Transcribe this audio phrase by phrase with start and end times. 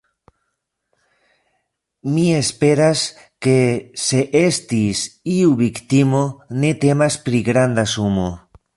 [2.15, 3.05] Mi esperas
[3.47, 3.55] ke
[4.07, 5.05] se estis
[5.37, 6.27] iu viktimo,
[6.65, 8.31] ne temas pri granda sumo.